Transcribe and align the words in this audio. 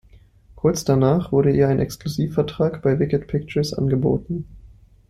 Kurz 0.55 0.83
danach 0.83 1.31
wurde 1.31 1.51
ihr 1.51 1.67
ein 1.67 1.77
Exklusivvertrag 1.77 2.81
bei 2.81 2.97
Wicked 2.97 3.27
Pictures 3.27 3.71
angeboten. 3.75 4.45